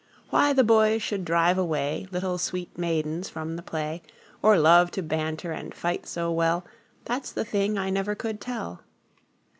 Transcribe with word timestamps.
Why 0.31 0.51
the 0.51 0.63
boys 0.63 1.03
should 1.03 1.23
drive 1.23 1.59
away 1.59 2.07
Little 2.09 2.39
sweet 2.39 2.75
maidens 2.75 3.29
from 3.29 3.55
the 3.55 3.61
play, 3.61 4.01
Or 4.41 4.57
love 4.57 4.89
to 4.93 5.03
banter 5.03 5.51
and 5.51 5.75
fight 5.75 6.07
so 6.07 6.31
well, 6.31 6.65
That 7.05 7.27
's 7.27 7.31
the 7.31 7.45
thing 7.45 7.77
I 7.77 7.91
never 7.91 8.15
could 8.15 8.41
tell. 8.41 8.81